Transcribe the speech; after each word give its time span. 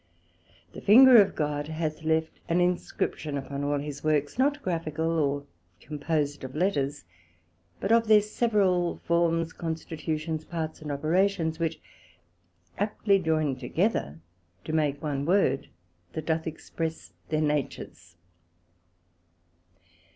The 0.73 0.81
Finger 0.81 1.21
of 1.21 1.35
God 1.35 1.67
hath 1.67 2.01
left 2.01 2.39
an 2.49 2.59
Inscription 2.59 3.37
upon 3.37 3.63
all 3.63 3.77
his 3.77 4.03
works, 4.03 4.39
not 4.39 4.63
graphical, 4.63 5.19
or 5.19 5.43
composed 5.79 6.43
of 6.43 6.55
Letters, 6.55 7.03
but 7.79 7.91
of 7.91 8.07
their 8.07 8.23
several 8.23 8.97
forms, 9.03 9.53
constitutions, 9.53 10.43
parts, 10.43 10.81
and 10.81 10.91
operations; 10.91 11.59
which 11.59 11.79
aptly 12.79 13.19
joyned 13.19 13.59
together 13.59 14.17
do 14.65 14.73
make 14.73 15.03
one 15.03 15.23
word 15.23 15.67
that 16.13 16.25
doth 16.25 16.47
express 16.47 17.13
their 17.29 17.41
natures. 17.43 18.15